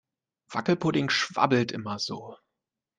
[0.51, 2.35] Wackelpudding schwabbelt immer so.